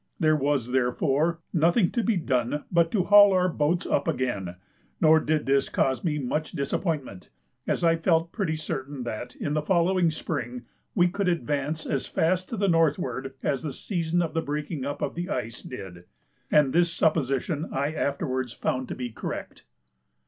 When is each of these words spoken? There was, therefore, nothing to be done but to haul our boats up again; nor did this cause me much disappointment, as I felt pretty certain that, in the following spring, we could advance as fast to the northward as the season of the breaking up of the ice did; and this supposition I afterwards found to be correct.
There 0.19 0.35
was, 0.35 0.71
therefore, 0.71 1.41
nothing 1.53 1.91
to 1.91 2.01
be 2.03 2.17
done 2.17 2.63
but 2.71 2.91
to 2.91 3.03
haul 3.03 3.33
our 3.33 3.47
boats 3.47 3.85
up 3.85 4.07
again; 4.07 4.55
nor 4.99 5.19
did 5.19 5.45
this 5.45 5.69
cause 5.69 6.03
me 6.03 6.17
much 6.17 6.53
disappointment, 6.53 7.29
as 7.67 7.83
I 7.83 7.97
felt 7.97 8.31
pretty 8.31 8.55
certain 8.55 9.03
that, 9.03 9.35
in 9.35 9.53
the 9.53 9.61
following 9.61 10.09
spring, 10.09 10.65
we 10.95 11.07
could 11.07 11.27
advance 11.29 11.85
as 11.85 12.07
fast 12.07 12.49
to 12.49 12.57
the 12.57 12.67
northward 12.67 13.35
as 13.43 13.61
the 13.61 13.73
season 13.73 14.23
of 14.23 14.33
the 14.33 14.41
breaking 14.41 14.85
up 14.85 15.03
of 15.03 15.13
the 15.13 15.29
ice 15.29 15.61
did; 15.61 16.05
and 16.49 16.73
this 16.73 16.91
supposition 16.91 17.69
I 17.71 17.93
afterwards 17.93 18.53
found 18.53 18.87
to 18.87 18.95
be 18.95 19.11
correct. 19.11 19.65